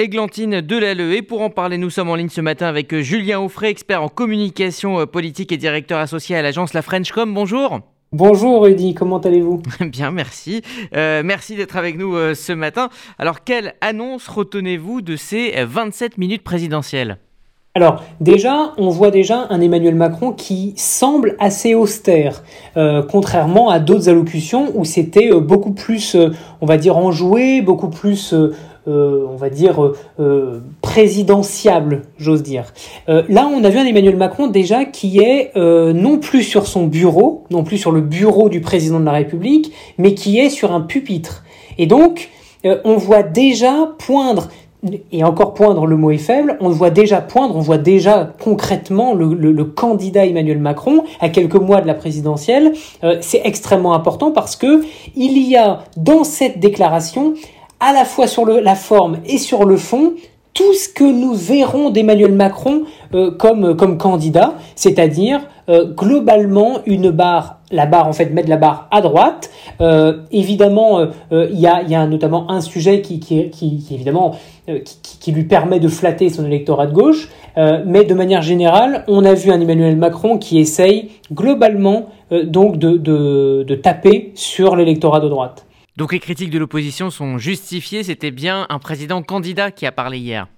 Églantine 0.00 0.60
Delalleux. 0.60 1.12
Et 1.12 1.22
pour 1.22 1.40
en 1.40 1.50
parler, 1.50 1.78
nous 1.78 1.88
sommes 1.88 2.10
en 2.10 2.16
ligne 2.16 2.28
ce 2.28 2.40
matin 2.40 2.66
avec 2.66 2.92
euh, 2.92 3.00
Julien 3.00 3.40
Offray, 3.40 3.70
expert 3.70 4.02
en 4.02 4.08
communication 4.08 4.98
euh, 4.98 5.06
politique 5.06 5.52
et 5.52 5.56
directeur 5.56 6.00
associé 6.00 6.34
à 6.34 6.42
l'agence 6.42 6.74
La 6.74 6.82
Frenchcom. 6.82 7.32
Bonjour. 7.32 7.78
Bonjour 8.10 8.64
Rudy, 8.64 8.94
comment 8.94 9.18
allez-vous? 9.18 9.62
Bien, 9.80 10.10
merci. 10.10 10.62
Euh, 10.96 11.22
merci 11.24 11.54
d'être 11.54 11.76
avec 11.76 11.96
nous 11.96 12.16
ce 12.34 12.52
matin. 12.52 12.88
Alors, 13.20 13.44
quelle 13.44 13.74
annonce 13.80 14.26
retenez-vous 14.26 15.00
de 15.00 15.14
ces 15.14 15.64
27 15.64 16.18
minutes 16.18 16.42
présidentielles? 16.42 17.18
Alors 17.76 18.04
déjà, 18.20 18.72
on 18.78 18.88
voit 18.88 19.10
déjà 19.10 19.46
un 19.50 19.60
Emmanuel 19.60 19.96
Macron 19.96 20.32
qui 20.32 20.74
semble 20.76 21.34
assez 21.40 21.74
austère, 21.74 22.44
contrairement 23.10 23.68
à 23.68 23.80
d'autres 23.80 24.08
allocutions 24.08 24.70
où 24.76 24.84
c'était 24.84 25.32
beaucoup 25.40 25.72
plus, 25.72 26.16
on 26.60 26.66
va 26.66 26.76
dire, 26.76 26.96
enjoué, 26.96 27.62
beaucoup 27.62 27.90
plus 27.90 28.32
on 28.86 29.36
va 29.36 29.50
dire, 29.50 29.82
euh, 29.82 29.96
euh, 30.20 30.60
présidentiable, 30.82 32.02
j'ose 32.18 32.42
dire. 32.42 32.72
là, 33.06 33.48
on 33.52 33.64
a 33.64 33.70
vu 33.70 33.78
un 33.78 33.84
Emmanuel 33.84 34.16
Macron 34.16 34.46
déjà 34.46 34.84
qui 34.84 35.18
est 35.18 35.52
non 35.56 36.18
plus 36.18 36.42
sur 36.42 36.66
son 36.66 36.86
bureau, 36.86 37.44
non 37.50 37.64
plus 37.64 37.78
sur 37.78 37.92
le 37.92 38.00
bureau 38.00 38.48
du 38.48 38.60
président 38.60 39.00
de 39.00 39.04
la 39.04 39.12
République, 39.12 39.72
mais 39.98 40.14
qui 40.14 40.38
est 40.38 40.50
sur 40.50 40.72
un 40.72 40.80
pupitre. 40.80 41.44
Et 41.78 41.86
donc, 41.86 42.30
on 42.84 42.96
voit 42.96 43.22
déjà 43.22 43.94
poindre 43.98 44.48
et 45.12 45.24
encore 45.24 45.54
poindre, 45.54 45.86
le 45.86 45.96
mot 45.96 46.10
est 46.10 46.18
faible, 46.18 46.58
on 46.60 46.68
voit 46.68 46.90
déjà 46.90 47.22
poindre, 47.22 47.56
on 47.56 47.60
voit 47.60 47.78
déjà 47.78 48.34
concrètement 48.38 49.14
le, 49.14 49.32
le, 49.32 49.64
candidat 49.64 50.26
Emmanuel 50.26 50.58
Macron 50.58 51.04
à 51.20 51.30
quelques 51.30 51.54
mois 51.54 51.80
de 51.80 51.86
la 51.86 51.94
présidentielle. 51.94 52.74
c'est 53.22 53.40
extrêmement 53.44 53.94
important 53.94 54.30
parce 54.30 54.56
que 54.56 54.84
il 55.16 55.38
y 55.38 55.56
a 55.56 55.84
dans 55.96 56.22
cette 56.22 56.60
déclaration 56.60 57.32
à 57.84 57.92
la 57.92 58.06
fois 58.06 58.26
sur 58.26 58.46
la 58.46 58.74
forme 58.74 59.18
et 59.26 59.36
sur 59.36 59.66
le 59.66 59.76
fond 59.76 60.14
tout 60.54 60.72
ce 60.72 60.88
que 60.88 61.04
nous 61.04 61.34
verrons 61.34 61.90
d'Emmanuel 61.90 62.32
Macron 62.32 62.84
euh, 63.12 63.32
comme, 63.32 63.76
comme 63.76 63.98
candidat, 63.98 64.54
c'est-à-dire 64.76 65.40
euh, 65.68 65.84
globalement 65.92 66.78
une 66.86 67.10
barre, 67.10 67.58
la 67.72 67.86
barre 67.86 68.06
en 68.06 68.12
fait 68.12 68.26
mettre 68.26 68.48
la 68.48 68.56
barre 68.56 68.88
à 68.90 69.02
droite. 69.02 69.50
Euh, 69.80 70.22
évidemment, 70.30 71.00
il 71.32 71.58
y 71.58 71.66
a, 71.66 72.06
notamment 72.06 72.50
un 72.50 72.60
sujet 72.60 73.02
qui, 73.02 73.20
lui 75.26 75.44
permet 75.44 75.80
de 75.80 75.88
flatter 75.88 76.30
son 76.30 76.46
électorat 76.46 76.86
de 76.86 76.92
gauche, 76.92 77.28
mais 77.56 78.04
de 78.04 78.14
manière 78.14 78.42
générale, 78.42 79.04
on 79.08 79.24
a 79.24 79.34
vu 79.34 79.50
un 79.50 79.60
Emmanuel 79.60 79.96
Macron 79.96 80.38
qui 80.38 80.58
essaye 80.58 81.10
globalement 81.32 82.06
donc 82.44 82.78
de 82.78 83.74
taper 83.74 84.32
sur 84.36 84.76
l'électorat 84.76 85.20
de 85.20 85.28
droite. 85.28 85.66
Donc 85.96 86.12
les 86.12 86.18
critiques 86.18 86.50
de 86.50 86.58
l'opposition 86.58 87.10
sont 87.10 87.38
justifiées, 87.38 88.02
c'était 88.02 88.32
bien 88.32 88.66
un 88.68 88.80
président 88.80 89.22
candidat 89.22 89.70
qui 89.70 89.86
a 89.86 89.92
parlé 89.92 90.18
hier. 90.18 90.48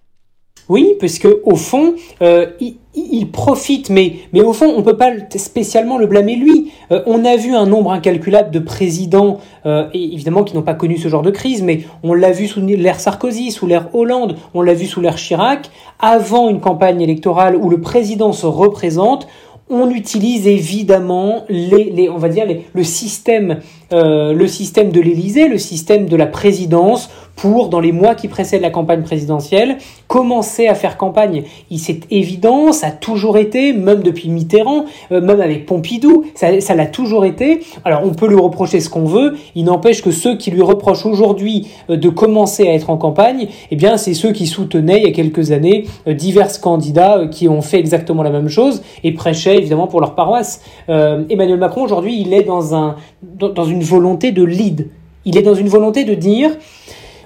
Oui, 0.68 0.94
parce 0.98 1.18
que 1.18 1.42
au 1.44 1.54
fond, 1.54 1.94
euh, 2.22 2.46
il, 2.94 3.30
profite, 3.30 3.88
mais, 3.90 4.22
au 4.34 4.52
fond, 4.52 4.66
on 4.66 4.78
ne 4.78 4.82
peut 4.82 4.96
pas 4.96 5.12
spécialement 5.36 5.98
le 5.98 6.06
blâmer 6.06 6.34
lui. 6.34 6.72
Euh, 6.90 7.02
on 7.06 7.24
a 7.24 7.36
vu 7.36 7.54
un 7.54 7.66
nombre 7.66 7.92
incalculable 7.92 8.50
de 8.50 8.58
présidents, 8.58 9.38
euh, 9.64 9.88
évidemment, 9.92 10.42
qui 10.42 10.56
n'ont 10.56 10.62
pas 10.62 10.74
connu 10.74 10.96
ce 10.96 11.08
genre 11.08 11.22
de 11.22 11.30
crise, 11.30 11.62
mais 11.62 11.82
on 12.02 12.14
l'a 12.14 12.32
vu 12.32 12.48
sous 12.48 12.60
l'ère 12.60 12.98
Sarkozy, 12.98 13.52
sous 13.52 13.66
l'ère 13.66 13.94
Hollande, 13.94 14.36
on 14.54 14.62
l'a 14.62 14.74
vu 14.74 14.86
sous 14.86 15.00
l'ère 15.00 15.16
Chirac, 15.16 15.70
avant 16.00 16.48
une 16.48 16.60
campagne 16.60 17.00
électorale 17.00 17.54
où 17.54 17.68
le 17.68 17.80
président 17.80 18.32
se 18.32 18.46
représente, 18.46 19.28
on 19.68 19.90
utilise 19.90 20.46
évidemment 20.46 21.44
les, 21.48 21.90
les 21.90 22.08
on 22.08 22.18
va 22.18 22.28
dire 22.28 22.46
les, 22.46 22.66
le 22.72 22.84
système 22.84 23.60
euh, 23.92 24.32
le 24.32 24.46
système 24.46 24.90
de 24.90 25.00
l'Élysée, 25.00 25.48
le 25.48 25.58
système 25.58 26.06
de 26.06 26.16
la 26.16 26.26
présidence 26.26 27.10
pour, 27.36 27.68
dans 27.68 27.80
les 27.80 27.92
mois 27.92 28.14
qui 28.14 28.28
précèdent 28.28 28.62
la 28.62 28.70
campagne 28.70 29.02
présidentielle, 29.02 29.76
commencer 30.08 30.66
à 30.66 30.74
faire 30.74 30.96
campagne. 30.96 31.44
C'est 31.76 32.00
évident, 32.10 32.72
ça 32.72 32.88
a 32.88 32.90
toujours 32.90 33.38
été, 33.38 33.72
même 33.72 34.02
depuis 34.02 34.28
Mitterrand, 34.28 34.86
euh, 35.12 35.20
même 35.20 35.40
avec 35.40 35.66
Pompidou, 35.66 36.24
ça 36.34 36.74
l'a 36.74 36.86
toujours 36.86 37.24
été. 37.24 37.60
Alors 37.84 38.02
on 38.04 38.14
peut 38.14 38.26
lui 38.26 38.40
reprocher 38.40 38.80
ce 38.80 38.88
qu'on 38.88 39.04
veut, 39.04 39.36
il 39.54 39.64
n'empêche 39.64 40.02
que 40.02 40.10
ceux 40.10 40.36
qui 40.36 40.50
lui 40.50 40.62
reprochent 40.62 41.06
aujourd'hui 41.06 41.68
euh, 41.90 41.96
de 41.96 42.08
commencer 42.08 42.66
à 42.66 42.72
être 42.72 42.90
en 42.90 42.96
campagne, 42.96 43.48
eh 43.70 43.76
bien 43.76 43.96
c'est 43.96 44.14
ceux 44.14 44.32
qui 44.32 44.46
soutenaient 44.46 44.98
il 44.98 45.06
y 45.06 45.10
a 45.10 45.12
quelques 45.12 45.52
années 45.52 45.86
divers 46.06 46.60
candidats 46.60 47.26
qui 47.30 47.48
ont 47.48 47.62
fait 47.62 47.78
exactement 47.78 48.22
la 48.22 48.30
même 48.30 48.48
chose 48.48 48.82
et 49.04 49.12
prêchaient 49.12 49.58
évidemment 49.58 49.86
pour 49.86 50.00
leur 50.00 50.14
paroisse. 50.14 50.62
Emmanuel 50.88 51.58
Macron 51.58 51.82
aujourd'hui, 51.82 52.20
il 52.20 52.32
est 52.32 52.42
dans 52.42 52.74
un 52.74 52.96
dans 53.22 53.64
une 53.64 53.82
volonté 53.82 54.32
de 54.32 54.42
lead. 54.42 54.88
Il 55.24 55.36
est 55.36 55.42
dans 55.42 55.54
une 55.54 55.68
volonté 55.68 56.04
de 56.04 56.14
dire 56.14 56.50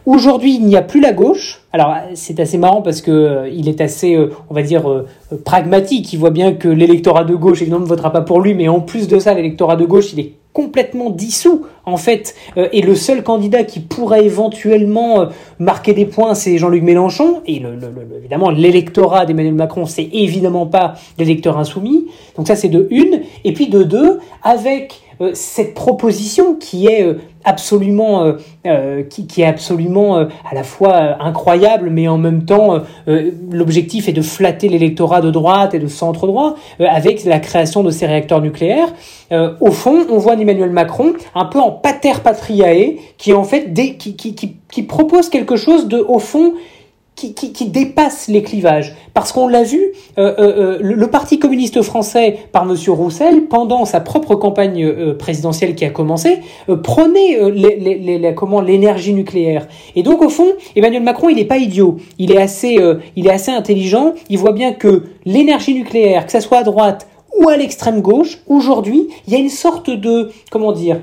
aujourd'hui 0.07 0.55
il 0.55 0.67
n'y 0.67 0.77
a 0.77 0.83
plus 0.83 1.01
la 1.01 1.13
gauche. 1.13 1.63
Alors 1.73 1.95
c'est 2.15 2.41
assez 2.41 2.59
marrant 2.59 2.83
parce 2.83 3.01
que 3.01 3.11
euh, 3.11 3.49
il 3.49 3.69
est 3.69 3.81
assez, 3.81 4.15
euh, 4.15 4.31
on 4.49 4.55
va 4.55 4.63
dire, 4.63 4.91
euh, 4.91 5.07
pragmatique. 5.45 6.13
Il 6.13 6.19
voit 6.19 6.31
bien 6.31 6.53
que 6.53 6.69
l'électorat 6.69 7.25
de 7.25 7.35
gauche 7.35 7.63
évidemment 7.63 7.85
ne 7.85 7.89
votera 7.89 8.13
pas 8.13 8.23
pour 8.23 8.41
lui, 8.41 8.55
mais 8.55 8.69
en 8.69 8.81
plus 8.81 9.09
de 9.09 9.19
ça, 9.19 9.35
l'électorat 9.35 9.77
de 9.77 9.85
gauche 9.85 10.13
il 10.13 10.21
est 10.21 10.33
complètement 10.53 11.11
dissous 11.11 11.65
en 11.87 11.97
fait 11.97 12.35
et 12.57 12.83
le 12.83 12.97
seul 12.97 13.23
candidat 13.23 13.63
qui 13.63 13.79
pourrait 13.79 14.25
éventuellement 14.25 15.29
marquer 15.61 15.93
des 15.93 16.07
points 16.07 16.35
c'est 16.35 16.59
Jean-Luc 16.59 16.83
Mélenchon 16.83 17.41
et 17.47 17.63
évidemment 18.17 18.51
l'électorat 18.51 19.27
d'Emmanuel 19.27 19.55
Macron 19.55 19.87
c'est 19.87 20.09
évidemment 20.13 20.67
pas 20.67 20.95
l'électeur 21.19 21.57
insoumis 21.57 22.09
donc 22.37 22.49
ça 22.49 22.57
c'est 22.57 22.69
de 22.69 22.89
une 22.91 23.21
et 23.45 23.53
puis 23.53 23.69
de 23.69 23.85
deux 23.85 24.19
avec 24.43 25.01
cette 25.35 25.75
proposition 25.75 26.55
qui 26.55 26.87
est 26.87 27.03
euh, 27.03 27.21
absolument, 27.45 28.35
euh, 28.67 29.03
qui, 29.03 29.43
est 29.43 29.47
absolument 29.47 30.17
à 30.17 30.55
la 30.55 30.63
fois 30.63 31.23
incroyable, 31.23 31.89
mais 31.91 32.07
en 32.07 32.19
même 32.19 32.45
temps, 32.45 32.83
l'objectif 33.07 34.11
est 34.11 34.13
de 34.13 34.21
flatter 34.21 34.69
l'électorat 34.69 35.23
de 35.23 35.31
droite 35.31 35.73
et 35.73 35.79
de 35.79 35.87
centre 35.87 36.27
droit 36.27 36.57
avec 36.79 37.25
la 37.25 37.39
création 37.39 37.83
de 37.83 37.91
ces 37.91 38.05
réacteurs 38.05 38.43
nucléaires. 38.43 38.93
au 39.33 39.71
fond, 39.71 40.05
on 40.11 40.19
voit 40.19 40.35
Emmanuel 40.35 40.69
Macron 40.69 41.15
un 41.35 41.47
peu 41.47 41.59
en 41.59 41.71
pater 41.71 42.21
patriae, 42.23 42.99
qui 43.17 43.33
en 43.33 43.45
fait 43.45 43.73
qui 43.73 44.83
propose 44.83 45.31
quelque 45.31 45.57
chose 45.57 45.89
de, 45.89 45.97
au 45.97 46.19
fond, 46.19 46.53
qui, 47.29 47.69
dépasse 47.69 48.29
les 48.29 48.43
clivages. 48.43 48.95
Parce 49.15 49.33
qu'on 49.33 49.49
l'a 49.49 49.63
vu, 49.63 49.81
euh, 50.19 50.35
euh, 50.39 50.39
euh, 50.39 50.79
le, 50.81 51.07
Parti 51.11 51.39
communiste 51.39 51.83
français, 51.83 52.39
par 52.53 52.63
M. 52.63 52.77
Roussel, 52.89 53.47
pendant 53.47 53.85
sa 53.85 54.01
propre 54.01 54.35
campagne 54.37 55.15
présidentielle 55.15 55.75
qui 55.75 55.85
a 55.85 55.91
commencé, 55.91 56.39
prenait 56.83 57.39
comment 58.35 58.61
l'énergie 58.61 59.13
nucléaire. 59.13 59.67
Et 59.97 60.03
donc, 60.03 60.23
au 60.23 60.29
fond, 60.29 60.49
Emmanuel 60.77 61.03
Macron, 61.03 61.29
il 61.29 61.37
n'est 61.37 61.45
pas 61.45 61.59
idiot. 61.59 61.97
Il 62.19 62.33
est, 62.33 62.41
assez, 62.41 62.79
il 63.17 63.27
est 63.27 63.33
assez 63.33 63.51
intelligent. 63.51 64.15
Il 64.29 64.39
voit 64.39 64.53
bien 64.53 64.73
que 64.73 65.05
l'énergie 65.25 65.75
nucléaire, 65.75 66.27
que 66.27 66.33
ça 66.33 66.41
soit 66.41 66.59
à 66.59 66.63
droite 66.63 67.09
ou 67.39 67.49
à 67.49 67.57
l'extrême 67.57 68.01
gauche, 68.01 68.39
aujourd'hui, 68.47 69.09
il 69.27 69.33
y 69.33 69.37
a 69.37 69.39
une 69.39 69.51
sorte 69.51 69.91
de, 69.91 70.31
comment 70.51 70.73
dire, 70.73 71.01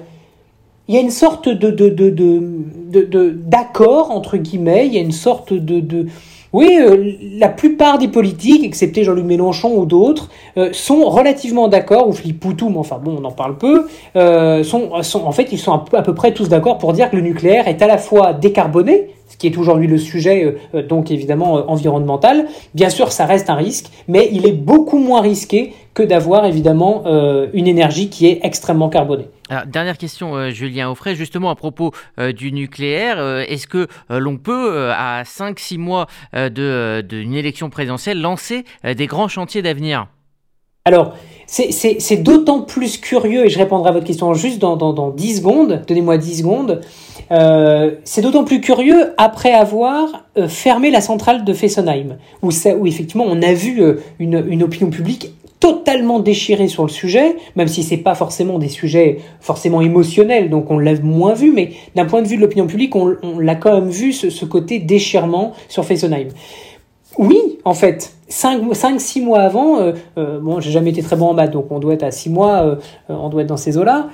il 0.88 0.96
y 0.96 0.98
a 0.98 1.02
une 1.02 1.12
sorte 1.12 1.50
de, 1.50 1.70
de, 1.70 1.90
de, 1.90 2.10
de, 2.10 3.30
d'accord, 3.30 4.12
entre 4.12 4.38
guillemets, 4.38 4.88
il 4.88 4.94
y 4.94 4.98
a 4.98 5.02
une 5.02 5.12
sorte 5.12 5.54
de... 5.54 6.08
oui, 6.54 6.78
euh, 6.80 7.14
la 7.38 7.50
plupart 7.50 7.98
des 7.98 8.08
politiques, 8.08 8.64
excepté 8.64 9.04
Jean-Luc 9.04 9.26
Mélenchon 9.26 9.78
ou 9.78 9.86
d'autres, 9.86 10.30
euh, 10.58 10.70
sont 10.72 11.10
relativement 11.10 11.68
d'accord, 11.68 12.08
ou 12.08 12.14
Philippe 12.14 12.40
Poutou, 12.40 12.70
mais 12.70 12.78
enfin 12.78 13.00
bon, 13.04 13.18
on 13.22 13.26
en 13.26 13.32
parle 13.32 13.58
peu, 13.58 13.88
euh, 14.16 14.64
en 14.74 15.32
fait, 15.34 15.50
ils 15.52 15.60
sont 15.60 15.74
à 15.74 16.02
peu 16.02 16.16
près 16.16 16.34
tous 16.34 16.48
d'accord 16.48 16.78
pour 16.78 16.94
dire 16.94 17.12
que 17.12 17.18
le 17.18 17.22
nucléaire 17.22 17.68
est 17.68 17.82
à 17.82 17.88
la 17.88 17.98
fois 17.98 18.32
décarboné, 18.32 19.10
ce 19.28 19.38
qui 19.38 19.48
est 19.48 19.58
aujourd'hui 19.58 19.88
le 19.88 19.98
sujet, 19.98 20.44
euh, 20.44 20.58
euh, 20.76 20.82
donc 20.82 21.12
évidemment 21.12 21.58
euh, 21.58 21.62
environnemental. 21.68 22.48
Bien 22.74 22.90
sûr, 22.90 23.12
ça 23.12 23.26
reste 23.26 23.50
un 23.50 23.56
risque, 23.56 23.88
mais 24.08 24.30
il 24.32 24.48
est 24.48 24.54
beaucoup 24.54 24.98
moins 24.98 25.22
risqué 25.22 25.74
que 25.94 26.04
d'avoir 26.04 26.46
évidemment 26.46 27.06
une 27.54 27.66
énergie 27.66 28.10
qui 28.10 28.28
est 28.28 28.40
extrêmement 28.44 28.88
carbonée. 28.88 29.30
Alors, 29.50 29.66
dernière 29.66 29.98
question, 29.98 30.52
Julien 30.52 30.92
Offray, 30.92 31.16
justement 31.16 31.50
à 31.50 31.56
propos 31.56 31.92
du 32.36 32.52
nucléaire, 32.52 33.20
est-ce 33.50 33.66
que 33.66 33.88
l'on 34.08 34.38
peut, 34.38 34.92
à 34.92 35.24
5-6 35.24 35.80
mois 35.80 36.06
d'une 36.34 37.34
élection 37.34 37.72
présidentielle, 37.72 38.22
lancer 38.22 38.64
des 38.84 39.08
grands 39.08 39.28
chantiers 39.28 39.64
d'avenir? 39.64 40.06
Alors, 40.86 41.16
c'est 41.48 42.24
d'autant 42.24 42.62
plus 42.62 43.00
curieux, 43.00 43.46
et 43.46 43.50
je 43.50 43.58
répondrai 43.58 43.90
à 43.90 43.94
votre 43.94 44.06
question 44.06 44.34
juste 44.34 44.60
dans, 44.60 44.76
dans, 44.76 44.94
dans 44.94 45.10
10 45.10 45.38
secondes, 45.38 45.82
donnez-moi 45.88 46.18
10 46.18 46.40
secondes, 46.40 46.82
euh, 47.32 47.92
c'est 48.04 48.22
d'autant 48.22 48.44
plus 48.44 48.62
curieux 48.62 49.14
après 49.18 49.54
avoir 49.54 50.26
euh, 50.38 50.48
fermé 50.48 50.92
la 50.92 51.02
centrale 51.02 51.46
de 51.46 51.54
Fessenheim, 51.54 52.18
où, 52.42 52.50
effectivement 52.86 53.26
on 53.28 53.42
a 53.42 53.54
vu 53.54 53.82
euh, 53.82 53.96
une, 54.20 54.64
opinion 54.64 54.90
publique 54.90 55.32
totalement 55.60 56.20
déchirée 56.20 56.68
sur 56.68 56.84
le 56.84 56.90
sujet, 56.90 57.36
même 57.56 57.68
si 57.68 57.82
c'est 57.82 57.98
pas 57.98 58.14
forcément 58.14 58.60
des 58.60 58.70
sujets 58.70 59.20
forcément 59.40 59.82
émotionnels, 59.82 60.50
donc 60.50 60.70
on 60.70 60.78
l'a 60.78 61.00
moins 61.02 61.34
vu, 61.34 61.52
mais 61.52 61.72
d'un 61.96 62.06
point 62.06 62.22
de 62.22 62.28
vue 62.28 62.36
de 62.36 62.42
l'opinion 62.42 62.68
publique, 62.68 62.96
on, 62.96 63.16
on 63.24 63.40
l'a 63.40 63.56
quand 63.56 63.74
même 63.74 63.90
vu 63.90 64.14
ce, 64.14 64.30
ce 64.30 64.46
côté 64.46 64.80
déchirement 64.80 65.54
sur 65.68 65.84
Fessenheim. 65.84 66.28
Oui, 67.18 67.60
en 67.66 67.74
fait, 67.74 68.14
5-6 68.30 69.24
mois 69.24 69.40
avant, 69.40 69.80
euh, 69.80 69.94
euh, 70.18 70.40
bon, 70.40 70.60
j'ai 70.60 70.72
jamais 70.72 70.92
été 70.92 71.02
très 71.02 71.16
bon 71.16 71.30
en 71.30 71.34
maths, 71.34 71.52
donc 71.52 71.72
on 71.72 71.80
doit 71.80 71.94
être 71.94 72.04
à 72.04 72.12
6 72.12 72.30
mois, 72.30 72.62
euh, 72.62 72.76
on 73.10 73.30
doit 73.30 73.42
être 73.42 73.48
dans 73.48 73.58
ces 73.58 73.78
eaux-là. 73.78 74.10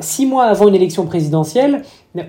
6 0.00 0.26
mois 0.26 0.44
avant 0.44 0.68
une 0.68 0.74
élection 0.74 1.04
présidentielle, 1.04 1.82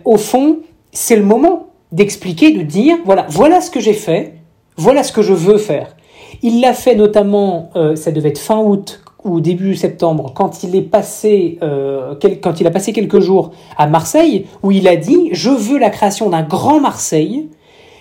au 0.05 0.17
fond, 0.17 0.59
c'est 0.91 1.15
le 1.15 1.23
moment. 1.23 1.67
d'expliquer, 1.91 2.51
de 2.51 2.61
dire, 2.61 2.97
voilà, 3.03 3.25
voilà 3.29 3.61
ce 3.61 3.71
que 3.71 3.79
j'ai 3.79 3.93
fait, 3.93 4.35
voilà 4.77 5.01
ce 5.01 5.11
que 5.11 5.23
je 5.23 5.33
veux 5.33 5.57
faire. 5.57 5.95
Il 6.43 6.61
l'a 6.61 6.73
fait 6.73 6.95
notamment, 6.95 7.71
euh, 7.75 7.95
ça 7.95 8.11
devait 8.11 8.29
être 8.29 8.39
fin 8.39 8.59
août 8.59 9.01
ou 9.23 9.41
début 9.41 9.75
septembre, 9.75 10.31
quand 10.33 10.63
il 10.63 10.75
est 10.75 10.83
passé, 10.83 11.57
euh, 11.61 12.15
quand 12.41 12.61
il 12.61 12.67
a 12.67 12.71
passé 12.71 12.93
quelques 12.93 13.19
jours 13.19 13.51
à 13.77 13.87
Marseille, 13.87 14.45
où 14.63 14.71
il 14.71 14.87
a 14.87 14.95
dit, 14.95 15.29
je 15.33 15.49
veux 15.49 15.77
la 15.77 15.89
création 15.89 16.29
d'un 16.29 16.43
grand 16.43 16.79
Marseille 16.79 17.49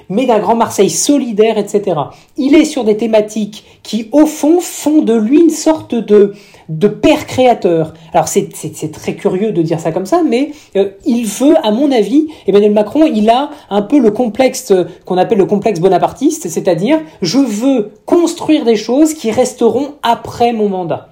mais 0.09 0.27
d'un 0.27 0.39
Grand 0.39 0.57
Marseille 0.57 0.91
solidaire, 0.91 1.59
etc. 1.59 2.01
Il 2.37 2.55
est 2.55 2.65
sur 2.65 2.85
des 2.85 2.97
thématiques 2.97 3.65
qui, 3.83 4.09
au 4.13 4.27
fond, 4.27 4.61
font 4.61 5.03
de 5.03 5.15
lui 5.15 5.41
une 5.41 5.51
sorte 5.51 5.95
de, 5.95 6.35
de 6.69 6.89
père 6.89 7.27
créateur. 7.27 7.95
Alors 8.13 8.29
c'est 8.29 8.51
très 8.93 9.15
curieux 9.15 9.53
de 9.53 9.63
dire 9.63 9.81
ça 9.81 9.93
comme 9.93 10.07
ça, 10.07 10.23
mais 10.23 10.53
euh, 10.77 10.91
il 11.05 11.27
veut, 11.27 11.55
à 11.65 11.71
mon 11.71 11.91
avis, 11.91 12.29
Emmanuel 12.47 12.73
Macron, 12.73 13.07
il 13.07 13.29
a 13.31 13.51
un 13.71 13.83
peu 13.83 13.99
le 13.99 14.11
complexe 14.11 14.71
euh, 14.71 14.85
qu'on 15.05 15.19
appelle 15.19 15.39
le 15.39 15.47
complexe 15.47 15.81
bonapartiste, 15.81 16.49
c'est-à-dire 16.49 17.01
je 17.23 17.39
veux 17.39 17.93
construire 18.05 18.65
des 18.65 18.77
choses 18.77 19.15
qui 19.15 19.31
resteront 19.31 19.95
après 20.03 20.53
mon 20.53 20.69
mandat. 20.69 21.09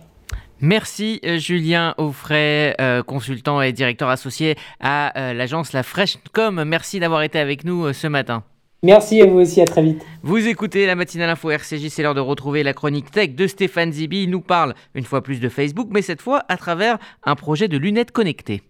Merci 0.60 1.20
euh, 1.24 1.38
Julien 1.38 1.94
Offray, 1.98 2.74
consultant 3.06 3.60
et 3.60 3.72
directeur 3.72 4.08
associé 4.08 4.56
à 4.80 5.32
l'agence 5.34 5.72
La 5.72 5.82
Fresh 5.82 6.18
Com. 6.32 6.64
Merci 6.64 6.98
d'avoir 6.98 7.22
été 7.22 7.38
avec 7.38 7.64
nous 7.64 7.92
ce 7.92 8.06
matin. 8.06 8.42
Merci 8.82 9.22
à 9.22 9.26
vous 9.26 9.38
aussi, 9.38 9.60
à 9.60 9.64
très 9.64 9.82
vite. 9.82 10.04
Vous 10.22 10.46
écoutez 10.46 10.86
la 10.86 10.94
matinale 10.94 11.30
info 11.30 11.50
RCJ, 11.50 11.88
c'est 11.88 12.02
l'heure 12.02 12.14
de 12.14 12.20
retrouver 12.20 12.62
la 12.62 12.74
chronique 12.74 13.10
tech 13.10 13.30
de 13.30 13.46
Stéphane 13.46 13.92
Zibi. 13.92 14.24
Il 14.24 14.30
nous 14.30 14.42
parle 14.42 14.74
une 14.94 15.04
fois 15.04 15.22
plus 15.22 15.40
de 15.40 15.48
Facebook, 15.48 15.88
mais 15.90 16.02
cette 16.02 16.20
fois 16.20 16.44
à 16.48 16.56
travers 16.56 16.98
un 17.24 17.36
projet 17.36 17.68
de 17.68 17.78
lunettes 17.78 18.12
connectées. 18.12 18.62